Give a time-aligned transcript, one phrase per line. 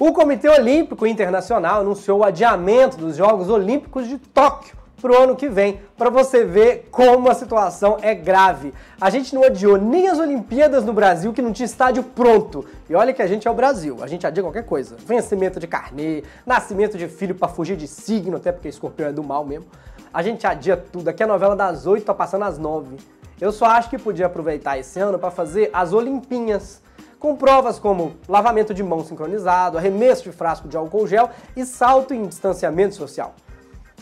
[0.00, 5.36] O Comitê Olímpico Internacional anunciou o adiamento dos Jogos Olímpicos de Tóquio para o ano
[5.36, 8.72] que vem, para você ver como a situação é grave.
[8.98, 12.64] A gente não adiou nem as Olimpíadas no Brasil, que não tinha estádio pronto.
[12.88, 14.96] E olha que a gente é o Brasil, a gente adia qualquer coisa.
[14.98, 19.22] Vencimento de carnê, nascimento de filho para fugir de signo, até porque escorpião é do
[19.22, 19.66] mal mesmo.
[20.14, 21.08] A gente adia tudo.
[21.08, 22.96] Aqui a novela das oito tá passando às nove.
[23.38, 26.80] Eu só acho que podia aproveitar esse ano para fazer as Olimpinhas
[27.22, 32.12] com provas como lavamento de mão sincronizado, arremesso de frasco de álcool gel e salto
[32.12, 33.36] em distanciamento social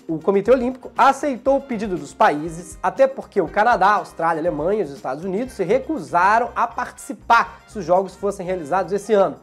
[0.08, 4.42] o Comitê Olímpico aceitou o pedido dos países, até porque o Canadá, a Austrália, a
[4.42, 9.12] Alemanha e os Estados Unidos se recusaram a participar se os jogos fossem realizados esse
[9.12, 9.36] ano.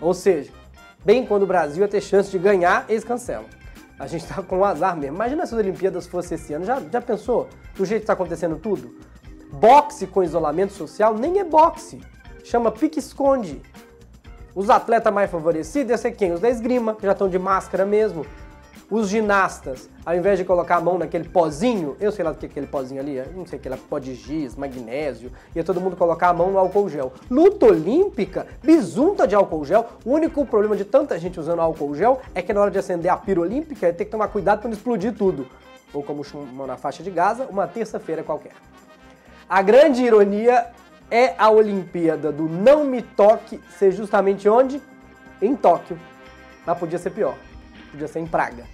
[0.00, 0.52] Ou seja,
[1.04, 3.46] bem quando o Brasil ia ter chance de ganhar, eles cancelam.
[3.98, 5.16] A gente tá com um azar mesmo.
[5.16, 6.64] Imagina se as Olimpíadas fossem esse ano.
[6.64, 8.94] Já, já pensou do jeito que está acontecendo tudo?
[9.52, 12.00] Boxe com isolamento social nem é boxe.
[12.44, 13.60] Chama pique-esconde.
[14.54, 16.32] Os atletas mais favorecidos iam ser quem?
[16.32, 18.26] Os da esgrima, que já estão de máscara mesmo.
[18.90, 22.46] Os ginastas, ao invés de colocar a mão naquele pozinho, eu sei lá do que
[22.46, 26.30] é aquele pozinho ali, não sei, aquele pó de giz, magnésio, ia todo mundo colocar
[26.30, 27.12] a mão no álcool gel.
[27.30, 32.20] Luta olímpica, bisunta de álcool gel, o único problema de tanta gente usando álcool gel
[32.34, 34.68] é que na hora de acender a pira olímpica, ia ter que tomar cuidado para
[34.68, 35.46] não explodir tudo.
[35.94, 38.54] Ou como chamam na faixa de Gaza, uma terça-feira qualquer.
[39.48, 40.66] A grande ironia
[41.10, 44.80] é a Olimpíada do Não Me Toque ser justamente onde?
[45.42, 45.98] Em Tóquio.
[46.66, 47.34] Mas podia ser pior.
[47.90, 48.64] Podia ser em Praga.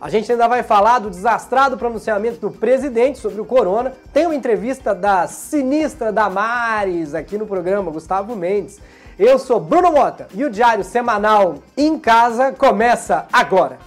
[0.00, 3.92] A gente ainda vai falar do desastrado pronunciamento do presidente sobre o corona.
[4.12, 8.78] Tem uma entrevista da sinistra Damares aqui no programa, Gustavo Mendes.
[9.18, 13.78] Eu sou Bruno Mota e o Diário Semanal em Casa começa agora.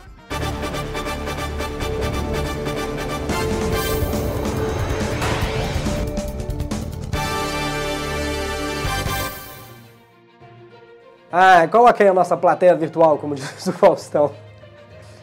[11.40, 14.32] Ah, aí a nossa plateia virtual, como diz o Faustão.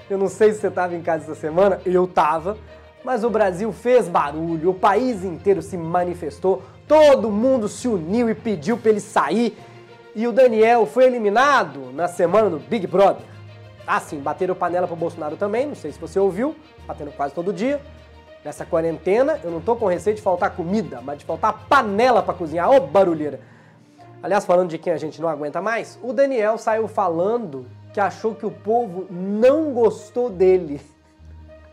[0.09, 2.57] Eu não sei se você estava em casa essa semana, eu estava,
[3.05, 8.35] mas o Brasil fez barulho, o país inteiro se manifestou, todo mundo se uniu e
[8.37, 9.59] pediu para ele sair.
[10.15, 13.27] E o Daniel foi eliminado na semana do Big Brother.
[13.85, 16.55] Ah, sim, bateram panela pro Bolsonaro também, não sei se você ouviu,
[16.87, 17.81] batendo quase todo dia.
[18.45, 22.35] Nessa quarentena, eu não tô com receio de faltar comida, mas de faltar panela para
[22.35, 22.71] cozinhar.
[22.71, 23.53] Ô, barulheira!
[24.25, 28.35] Aliás, falando de quem a gente não aguenta mais, o Daniel saiu falando que achou
[28.35, 30.81] que o povo não gostou dele.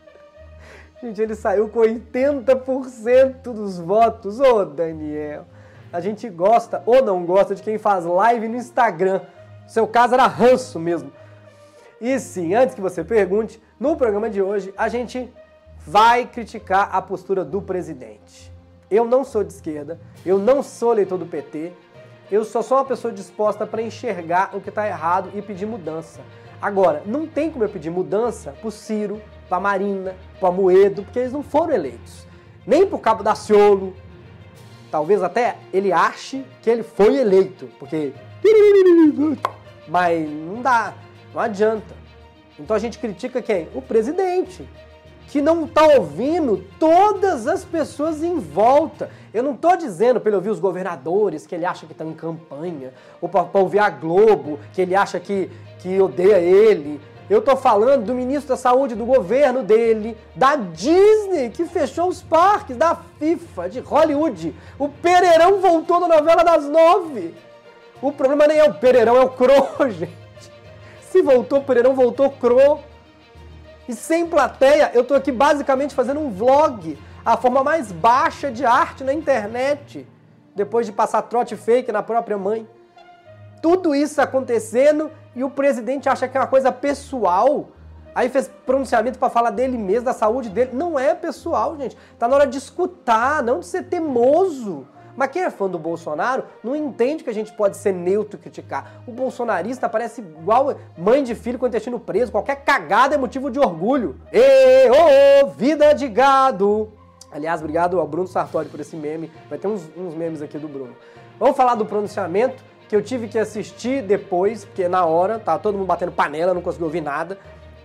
[1.02, 4.42] Gente, ele saiu com 80% dos votos.
[4.42, 5.46] Ô, Daniel,
[5.94, 9.22] a gente gosta ou não gosta de quem faz live no Instagram.
[9.66, 11.10] Seu caso era ranço mesmo.
[12.02, 15.34] E sim, antes que você pergunte, no programa de hoje a gente
[15.88, 18.52] vai criticar a postura do presidente.
[18.90, 21.72] Eu não sou de esquerda, eu não sou eleitor do PT,
[22.32, 26.22] eu só sou uma pessoa disposta para enxergar o que está errado e pedir mudança.
[26.62, 31.34] Agora, não tem como eu pedir mudança para Ciro, para Marina, para Moedo, porque eles
[31.34, 32.26] não foram eleitos.
[32.66, 33.94] Nem para o Cabo da Ciolo.
[34.90, 38.14] Talvez até ele ache que ele foi eleito, porque.
[39.88, 40.94] Mas não dá,
[41.34, 41.96] não adianta.
[42.58, 43.68] Então a gente critica quem?
[43.74, 44.68] O presidente
[45.32, 49.10] que não está ouvindo todas as pessoas em volta.
[49.34, 52.14] Eu não estou dizendo para ele ouvir os governadores, que ele acha que estão em
[52.14, 55.50] campanha, ou para ouvir a Globo, que ele acha que,
[55.80, 57.00] que odeia ele.
[57.30, 62.22] Eu estou falando do ministro da Saúde do governo dele, da Disney, que fechou os
[62.22, 64.54] parques, da FIFA, de Hollywood.
[64.78, 67.34] O Pereirão voltou na novela das nove.
[68.02, 69.54] O problema nem é o Pereirão, é o Cro,
[69.90, 70.12] gente.
[71.10, 72.91] Se voltou o Pereirão, voltou Cro.
[73.92, 78.64] E sem plateia, eu tô aqui basicamente fazendo um vlog, a forma mais baixa de
[78.64, 80.08] arte na internet,
[80.56, 82.66] depois de passar trote fake na própria mãe.
[83.62, 87.68] Tudo isso acontecendo e o presidente acha que é uma coisa pessoal.
[88.16, 90.70] Aí fez pronunciamento para falar dele mesmo, da saúde dele.
[90.72, 91.98] Não é pessoal, gente.
[92.18, 94.88] Tá na hora de escutar, não de ser teimoso.
[95.16, 98.42] Mas quem é fã do Bolsonaro não entende que a gente pode ser neutro e
[98.42, 99.02] criticar.
[99.08, 102.32] O bolsonarista parece igual mãe de filho com o intestino preso.
[102.32, 104.20] Qualquer cagada é motivo de orgulho.
[104.32, 106.92] Ê, ô, ô, vida de gado.
[107.32, 109.32] Aliás, obrigado ao Bruno Sartori por esse meme.
[109.50, 110.96] Vai ter uns, uns memes aqui do Bruno.
[111.40, 115.78] Vamos falar do pronunciamento que eu tive que assistir depois, porque na hora tava todo
[115.78, 117.38] mundo batendo panela, não conseguia ouvir nada.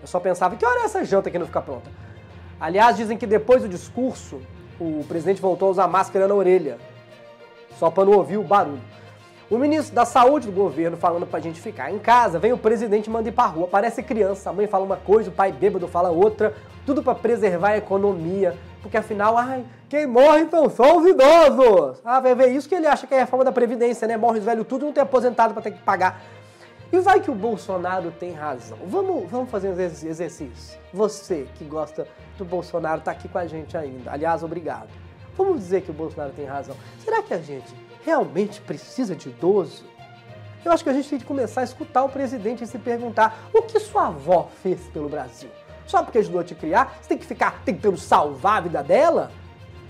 [0.02, 1.88] Eu só pensava, que hora é essa janta que não fica pronta?
[2.58, 4.40] Aliás, dizem que depois do discurso,
[4.81, 6.79] o presidente voltou a usar máscara na orelha
[7.78, 8.81] só para não ouvir o barulho.
[9.49, 13.08] O ministro da Saúde do governo falando pra gente ficar em casa, vem o presidente
[13.08, 16.11] manda ir pra rua, parece criança, a mãe fala uma coisa, o pai bêbado fala
[16.11, 16.52] outra,
[16.84, 22.00] tudo para preservar a economia, porque afinal, ai, quem morre são os idosos.
[22.05, 24.17] Ah, vai ver isso que ele acha que é a reforma da Previdência, né?
[24.17, 26.20] Morre os velhos tudo, não tem aposentado para ter que pagar.
[26.93, 28.79] E vai que o Bolsonaro tem razão.
[28.87, 30.79] Vamos, vamos fazer um exercício.
[30.93, 32.06] Você que gosta
[32.37, 34.12] do Bolsonaro está aqui com a gente ainda.
[34.12, 34.88] Aliás, obrigado.
[35.37, 36.77] Vamos dizer que o Bolsonaro tem razão.
[37.05, 37.67] Será que a gente
[38.05, 39.85] realmente precisa de idoso?
[40.65, 43.49] Eu acho que a gente tem que começar a escutar o presidente e se perguntar
[43.53, 45.49] o que sua avó fez pelo Brasil.
[45.87, 49.31] Só porque ajudou a te criar, você tem que ficar tentando salvar a vida dela?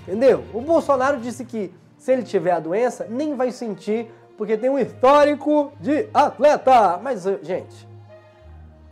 [0.02, 0.44] Entendeu?
[0.52, 4.78] O Bolsonaro disse que se ele tiver a doença, nem vai sentir, porque tem um
[4.78, 6.98] histórico de atleta.
[7.02, 7.88] Mas, gente,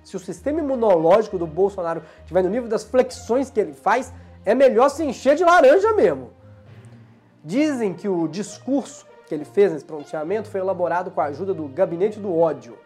[0.03, 4.12] se o sistema imunológico do Bolsonaro estiver no nível das flexões que ele faz,
[4.45, 6.31] é melhor se encher de laranja mesmo.
[7.44, 11.69] Dizem que o discurso que ele fez nesse pronunciamento foi elaborado com a ajuda do
[11.69, 12.79] Gabinete do Ódio.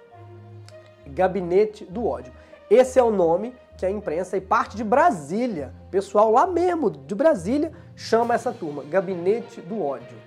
[1.06, 2.32] Gabinete do Ódio.
[2.68, 7.14] Esse é o nome que a imprensa e parte de Brasília, pessoal lá mesmo de
[7.14, 10.18] Brasília, chama essa turma, Gabinete do Ódio.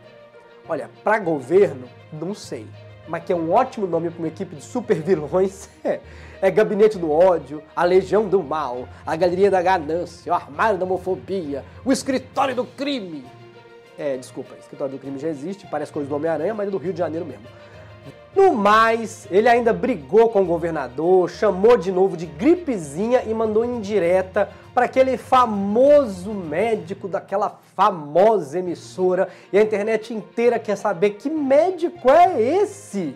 [0.69, 2.65] Olha, para governo, não sei,
[3.09, 5.99] mas que é um ótimo nome para uma equipe de super vilões, é,
[6.41, 10.85] é Gabinete do Ódio, a Legião do Mal, a Galeria da Ganância, o Armário da
[10.85, 13.25] Homofobia, o Escritório do Crime.
[14.01, 16.91] É, desculpa, Escritório do Crime já existe, parece coisa do Homem-Aranha, mas é do Rio
[16.91, 17.45] de Janeiro mesmo.
[18.35, 23.63] No mais, ele ainda brigou com o governador, chamou de novo de gripezinha e mandou
[23.63, 29.29] indireta para aquele famoso médico daquela famosa emissora.
[29.53, 33.15] E a internet inteira quer saber que médico é esse?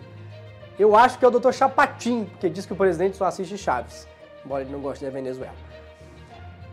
[0.78, 1.50] Eu acho que é o Dr.
[1.50, 4.06] Chapatin, porque diz que o presidente só assiste Chaves,
[4.44, 5.75] embora ele não goste da Venezuela.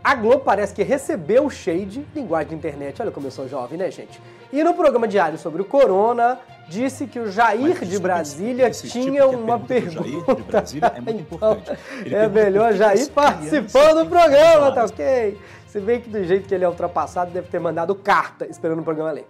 [0.04, 3.78] A Globo parece que recebeu o shade, linguagem de internet, olha como eu sou jovem,
[3.78, 4.20] né, gente?
[4.52, 9.00] E no programa diário sobre o corona, disse que o Jair de Brasília esse, esse
[9.00, 10.04] tinha tipo uma pergunta.
[10.04, 11.80] Jair de Brasília é muito então, importante.
[12.04, 15.38] Ele é melhor Jair participando do programa, tá ok?
[15.66, 18.84] Se bem que do jeito que ele é ultrapassado, deve ter mandado carta esperando o
[18.84, 19.26] programa ler.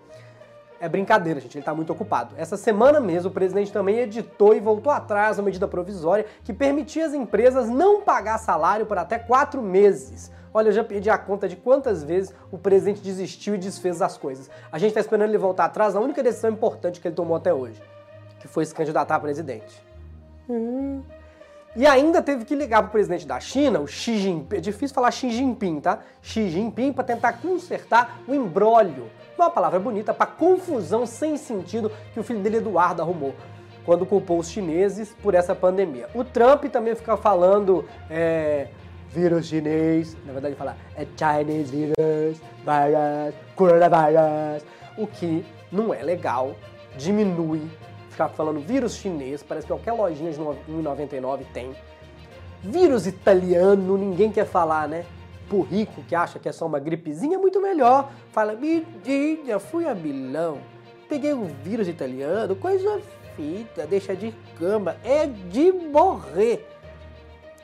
[0.84, 2.34] É brincadeira, gente, ele está muito ocupado.
[2.36, 7.06] Essa semana mesmo, o presidente também editou e voltou atrás uma medida provisória que permitia
[7.06, 10.30] às empresas não pagar salário por até quatro meses.
[10.52, 14.18] Olha, eu já pedi a conta de quantas vezes o presidente desistiu e desfez as
[14.18, 14.50] coisas.
[14.70, 17.54] A gente está esperando ele voltar atrás na única decisão importante que ele tomou até
[17.54, 17.82] hoje,
[18.38, 19.82] que foi se candidatar a presidente.
[20.50, 21.00] Hum.
[21.74, 24.94] E ainda teve que ligar para o presidente da China, o Xi Jinping, é difícil
[24.94, 26.00] falar Xi Jinping, tá?
[26.20, 32.20] Xi Jinping para tentar consertar o embrólio, uma palavra bonita para confusão sem sentido que
[32.20, 33.34] o filho dele Eduardo arrumou
[33.84, 36.08] quando culpou os chineses por essa pandemia.
[36.14, 38.68] O Trump também fica falando é,
[39.10, 44.64] vírus chinês, na verdade fala é Chinese virus, virus, coronavirus,
[44.96, 46.54] o que não é legal,
[46.96, 47.62] diminui
[48.10, 51.74] ficar falando vírus chinês, parece que qualquer lojinha de 1,99 tem.
[52.62, 55.04] Vírus italiano, ninguém quer falar, né?
[55.48, 58.10] Por rico que acha que é só uma gripezinha, é muito melhor.
[58.32, 60.58] Fala, medinha, fui a Milão,
[61.08, 63.00] peguei um vírus italiano, coisa
[63.36, 66.68] fita, deixa de cama, é de morrer.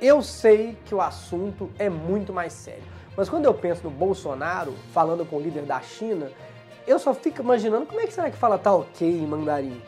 [0.00, 2.82] Eu sei que o assunto é muito mais sério,
[3.16, 6.30] mas quando eu penso no Bolsonaro falando com o líder da China,
[6.86, 9.80] eu só fico imaginando como é que será que fala tá ok em mandarim.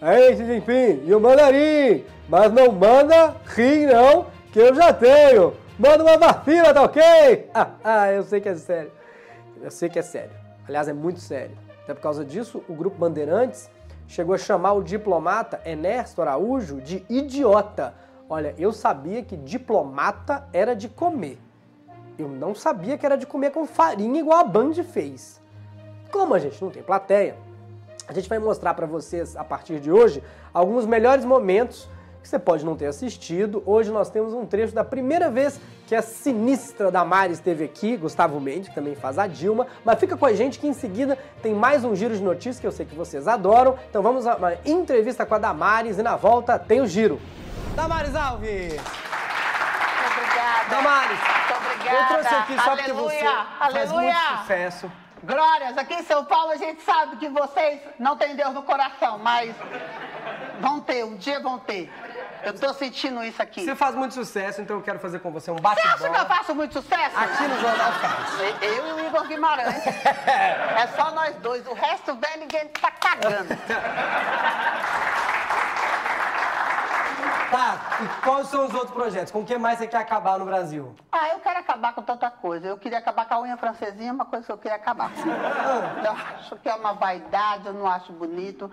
[0.00, 4.26] Aí, Xi Jinping, e o mandarim, mas não manda rim não,
[4.58, 5.54] que eu já tenho.
[5.78, 7.48] Manda uma vacina, tá ok?
[7.54, 8.90] Ah, ah, eu sei que é sério.
[9.62, 10.32] Eu sei que é sério.
[10.66, 11.56] Aliás, é muito sério.
[11.84, 13.70] Até por causa disso, o Grupo Bandeirantes
[14.08, 17.94] chegou a chamar o diplomata Ernesto Araújo de idiota.
[18.28, 21.38] Olha, eu sabia que diplomata era de comer.
[22.18, 25.40] Eu não sabia que era de comer com farinha igual a Band fez.
[26.10, 27.36] Como a gente não tem plateia,
[28.08, 30.20] a gente vai mostrar para vocês a partir de hoje
[30.52, 31.88] alguns melhores momentos
[32.22, 33.62] que você pode não ter assistido.
[33.64, 38.38] Hoje nós temos um trecho da primeira vez que a sinistra Damares esteve aqui, Gustavo
[38.40, 39.66] Mendes, que também faz a Dilma.
[39.84, 42.66] Mas fica com a gente que em seguida tem mais um giro de notícias que
[42.66, 43.78] eu sei que vocês adoram.
[43.88, 47.20] Então vamos a uma entrevista com a Damares e na volta tem o giro.
[47.74, 48.72] Damares Alves!
[48.72, 50.68] Muito obrigada.
[50.70, 51.18] Damares!
[51.18, 51.98] Muito obrigada.
[51.98, 52.86] Eu trouxe aqui só Aleluia.
[52.86, 53.26] porque você
[53.60, 53.72] Aleluia.
[53.80, 54.92] faz muito sucesso.
[55.22, 59.18] Glórias, aqui em São Paulo a gente sabe que vocês não têm Deus no coração,
[59.18, 59.54] mas
[60.60, 61.90] vão ter, um dia vão ter.
[62.42, 63.64] Eu tô sentindo isso aqui.
[63.64, 66.10] Você faz muito sucesso, então eu quero fazer com você um Você acha que eu
[66.10, 66.24] bate-bola.
[66.36, 67.16] faço muito sucesso?
[67.18, 68.40] Aqui no Jornal Faz.
[68.62, 69.84] Eu e o Igor Guimarães.
[70.78, 71.66] É só nós dois.
[71.66, 73.48] O resto vem ninguém tá cagando.
[77.50, 79.32] Tá, e quais são os outros projetos?
[79.32, 80.94] Com o que mais você quer acabar no Brasil?
[81.10, 82.66] Ah, eu quero acabar com tanta coisa.
[82.66, 85.10] Eu queria acabar com a unha francesinha, uma coisa que eu queria acabar.
[86.04, 88.70] Eu acho que é uma vaidade, eu não acho bonito.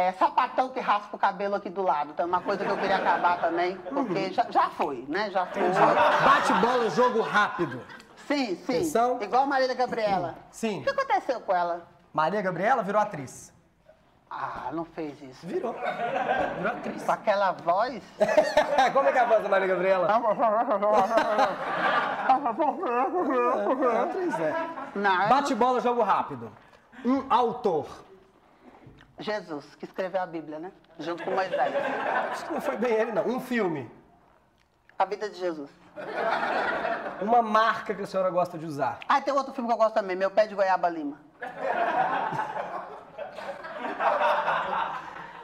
[0.00, 2.12] É sapatão que raspa o cabelo aqui do lado.
[2.12, 5.30] Então é uma coisa que eu queria acabar também, porque já, já foi, né?
[5.30, 5.62] Já foi.
[6.24, 7.82] Bate-bola, jogo rápido.
[8.26, 8.76] Sim, sim.
[8.76, 9.18] Atenção.
[9.20, 10.36] Igual a Marília Gabriela.
[10.50, 10.80] Sim.
[10.80, 11.86] O que aconteceu com ela?
[12.14, 13.52] Maria Gabriela virou atriz.
[14.30, 15.46] Ah, não fez isso.
[15.46, 15.74] Virou.
[15.74, 17.02] Virou atriz.
[17.02, 18.02] Com aquela voz.
[18.94, 20.08] Como é que é a voz da Maria Gabriela?
[22.30, 24.54] É atriz, é.
[24.94, 26.50] Não, Bate bola, jogo rápido.
[27.04, 27.86] Um autor.
[29.20, 30.72] Jesus, que escreveu a Bíblia, né?
[30.98, 32.42] Junto com Moisés.
[32.42, 33.26] Que não foi bem ele, não.
[33.26, 33.90] Um filme.
[34.98, 35.70] A vida de Jesus.
[37.20, 38.98] Uma marca que a senhora gosta de usar.
[39.06, 41.18] Ah, tem outro filme que eu gosto também, Meu Pé de Goiaba Lima.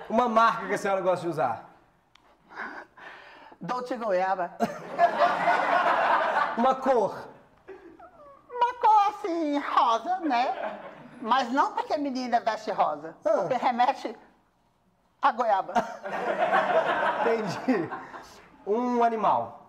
[0.08, 1.68] Uma marca que a senhora gosta de usar.
[3.60, 4.52] Dolce Goiaba.
[6.56, 7.28] Uma cor.
[8.50, 10.78] Uma cor assim, rosa, né?
[11.20, 13.16] Mas não porque menina veste rosa.
[13.24, 13.30] Ah.
[13.40, 14.16] Porque remete
[15.20, 15.72] a goiaba.
[17.20, 17.90] Entendi.
[18.66, 19.66] Um animal.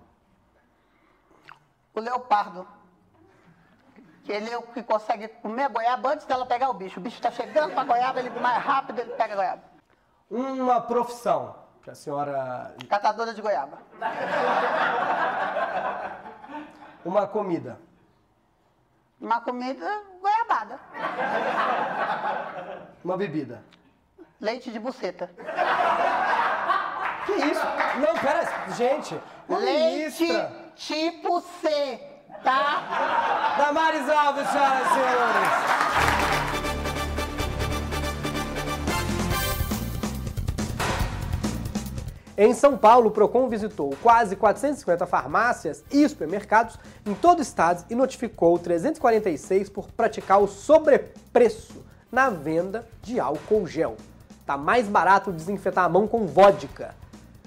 [1.93, 2.67] O leopardo.
[4.27, 6.99] Ele é o que consegue comer a goiaba antes dela pegar o bicho.
[6.99, 9.63] O bicho tá chegando pra goiaba, ele mais rápido, ele pega a goiaba.
[10.29, 11.55] Uma profissão.
[11.81, 12.75] Que a senhora.
[12.89, 13.77] Catadora de goiaba.
[17.05, 17.79] Uma comida.
[19.21, 20.03] Uma comida
[20.47, 20.79] goiabada.
[23.03, 23.61] Uma bebida.
[24.39, 25.29] Leite de buceta.
[27.25, 27.65] Que isso?
[27.99, 28.47] Não, pera.
[28.75, 30.51] Gente, Leite ministra.
[30.75, 31.99] tipo C,
[32.43, 33.55] tá?
[33.57, 35.77] Damares Alves, senhoras e senhores.
[42.39, 46.77] Em São Paulo, o Procon visitou quase 450 farmácias e supermercados
[47.07, 53.65] em todo o estado e notificou 346 por praticar o sobrepreço na venda de álcool
[53.65, 53.95] gel.
[54.45, 56.95] Tá mais barato desinfetar a mão com vodka.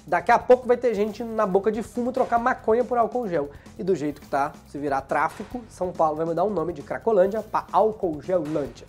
[0.06, 3.50] Daqui a pouco vai ter gente na boca de fumo trocar maconha por álcool gel.
[3.78, 6.82] E do jeito que tá, se virar tráfico, São Paulo vai mudar o nome de
[6.82, 8.86] Cracolândia para Álcool Gelândia.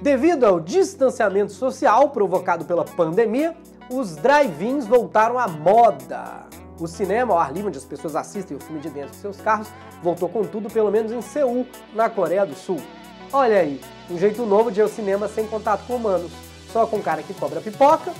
[0.00, 3.56] Devido ao distanciamento social provocado pela pandemia,
[3.90, 6.46] os drive-ins voltaram à moda.
[6.78, 9.40] O cinema ao ar livre, onde as pessoas assistem o filme de dentro de seus
[9.40, 9.68] carros,
[10.02, 12.78] voltou com tudo, pelo menos em Seul, na Coreia do Sul.
[13.32, 13.80] Olha aí,
[14.10, 16.30] um jeito novo de ir ao cinema sem contato com humanos.
[16.72, 18.12] Só com o cara que cobra pipoca,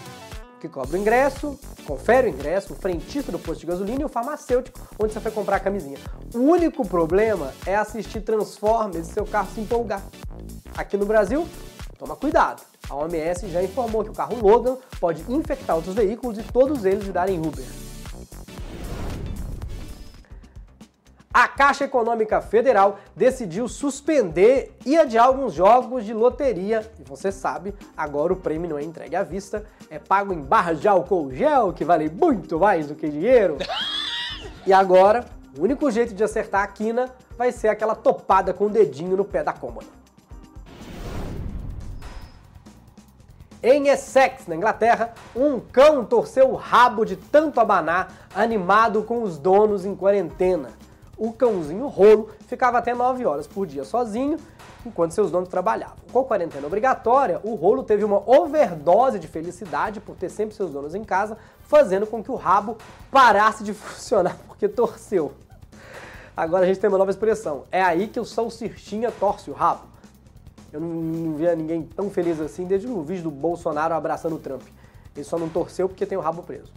[0.58, 4.08] que cobra o ingresso, confere o ingresso, o frentista do posto de gasolina e o
[4.08, 5.98] farmacêutico, onde você foi comprar a camisinha.
[6.34, 10.02] O único problema é assistir Transformers e seu carro se empolgar.
[10.75, 11.46] Aqui no Brasil,
[11.98, 12.62] toma cuidado.
[12.88, 17.04] A OMS já informou que o carro Logan pode infectar outros veículos e todos eles
[17.04, 17.85] virarem Uber.
[21.36, 26.90] A Caixa Econômica Federal decidiu suspender e adiar alguns jogos de loteria.
[26.98, 30.80] E você sabe, agora o prêmio não é entregue à vista, é pago em barras
[30.80, 33.58] de álcool gel, que vale muito mais do que dinheiro.
[34.66, 35.24] E agora,
[35.56, 39.24] o único jeito de acertar a quina vai ser aquela topada com o dedinho no
[39.24, 39.86] pé da cômoda.
[43.62, 49.38] Em Essex, na Inglaterra, um cão torceu o rabo de tanto abanar, animado com os
[49.38, 50.70] donos em quarentena.
[51.16, 54.38] O cãozinho rolo ficava até 9 horas por dia sozinho,
[54.85, 55.96] enquanto seus donos trabalhavam.
[56.12, 60.70] Com a quarentena obrigatória, o rolo teve uma overdose de felicidade por ter sempre seus
[60.70, 62.76] donos em casa, fazendo com que o rabo
[63.11, 65.32] parasse de funcionar porque torceu.
[66.37, 67.64] Agora a gente tem uma nova expressão.
[67.73, 69.85] É aí que o salsichinha torce o rabo.
[70.70, 74.38] Eu não, não via ninguém tão feliz assim desde o vídeo do Bolsonaro abraçando o
[74.38, 74.62] Trump.
[75.14, 76.70] Ele só não torceu porque tem o rabo preso.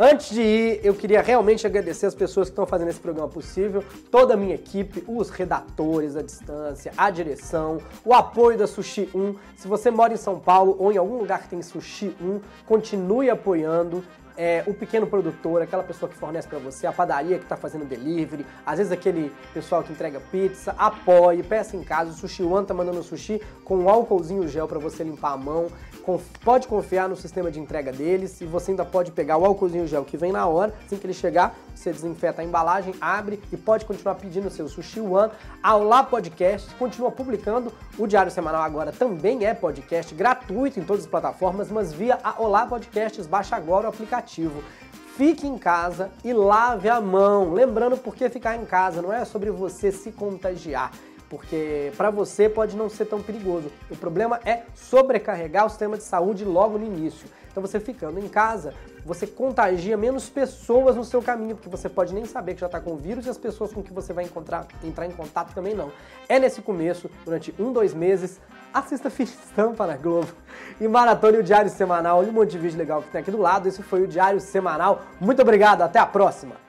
[0.00, 3.82] Antes de ir, eu queria realmente agradecer as pessoas que estão fazendo esse programa possível,
[4.12, 9.34] toda a minha equipe, os redatores à distância, a direção, o apoio da Sushi 1.
[9.56, 13.28] Se você mora em São Paulo ou em algum lugar que tem Sushi 1, continue
[13.28, 14.04] apoiando.
[14.40, 17.84] É, o pequeno produtor, aquela pessoa que fornece para você, a padaria que está fazendo
[17.84, 22.12] delivery, às vezes aquele pessoal que entrega pizza, apoie, peça em casa.
[22.12, 25.66] O Sushi One tá mandando sushi com um álcoolzinho gel para você limpar a mão.
[26.42, 30.04] Pode confiar no sistema de entrega deles e você ainda pode pegar o álcoolzinho gel
[30.04, 33.84] que vem na hora, assim que ele chegar, você desinfeta a embalagem, abre e pode
[33.84, 35.30] continuar pedindo seu Sushi One.
[35.62, 37.72] A Olá Podcast continua publicando.
[37.98, 42.40] O Diário Semanal agora também é podcast gratuito em todas as plataformas, mas via a
[42.40, 44.62] Olá Podcasts, baixa agora o aplicativo.
[45.18, 47.52] Fique em casa e lave a mão.
[47.52, 50.92] Lembrando porque ficar em casa não é sobre você se contagiar,
[51.28, 53.70] porque para você pode não ser tão perigoso.
[53.90, 57.28] O problema é sobrecarregar o sistema de saúde logo no início.
[57.50, 58.72] Então você ficando em casa,
[59.04, 62.80] você contagia menos pessoas no seu caminho, porque você pode nem saber que já está
[62.80, 65.74] com o vírus e as pessoas com que você vai encontrar, entrar em contato também
[65.74, 65.90] não.
[66.28, 68.40] É nesse começo, durante um, dois meses,
[68.72, 70.28] assista Ficha Estampa na Globo
[70.80, 72.18] e maratone o Diário Semanal.
[72.18, 73.66] Olha um monte de vídeo legal que tem aqui do lado.
[73.66, 75.02] Esse foi o Diário Semanal.
[75.20, 76.67] Muito obrigado, até a próxima!